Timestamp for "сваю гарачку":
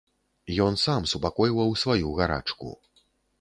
1.83-2.73